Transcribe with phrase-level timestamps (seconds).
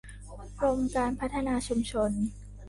[0.59, 2.11] กรมการพัฒนาชุมชน